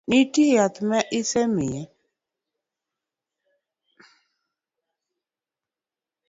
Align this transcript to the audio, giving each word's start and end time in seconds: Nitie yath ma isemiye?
Nitie 0.09 0.49
yath 0.55 0.77
ma 0.89 0.99
isemiye? 1.19 1.81